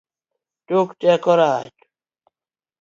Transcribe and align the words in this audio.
Tok 0.67 0.89
teko 0.99 1.31
rach 1.39 1.79